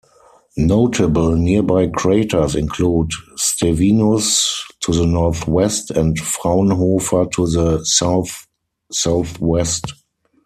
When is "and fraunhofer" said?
5.91-7.27